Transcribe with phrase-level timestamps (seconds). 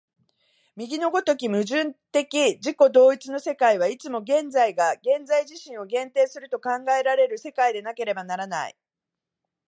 [0.77, 8.75] 右の如き矛盾的自己同一の世界は、いつも現在が現在自身を限定すると考えられる世界でなければならない。